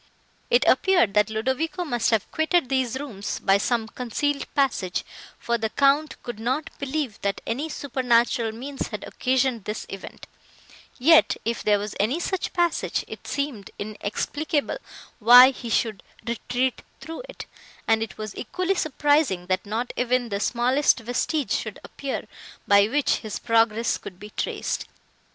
[0.49, 5.05] It appeared, that Ludovico must have quitted these rooms by some concealed passage,
[5.37, 10.25] for the Count could not believe, that any supernatural means had occasioned this event,
[10.97, 14.77] yet, if there was any such passage, it seemed inexplicable
[15.19, 17.45] why he should retreat through it,
[17.87, 22.27] and it was equally surprising, that not even the smallest vestige should appear,
[22.67, 24.87] by which his progress could be traced.